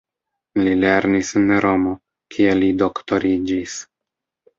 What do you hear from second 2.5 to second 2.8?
li